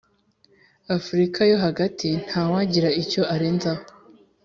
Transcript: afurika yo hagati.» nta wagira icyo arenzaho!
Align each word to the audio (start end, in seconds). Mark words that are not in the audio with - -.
afurika 0.95 1.39
yo 1.51 1.57
hagati.» 1.65 2.07
nta 2.25 2.41
wagira 2.51 2.89
icyo 3.01 3.21
arenzaho! 3.33 3.83